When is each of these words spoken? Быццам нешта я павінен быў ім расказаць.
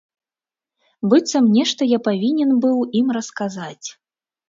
Быццам 1.11 1.45
нешта 1.59 1.81
я 1.91 1.99
павінен 2.09 2.57
быў 2.67 2.77
ім 3.05 3.17
расказаць. 3.21 3.87